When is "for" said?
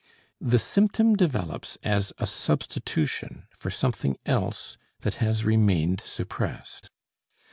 3.51-3.69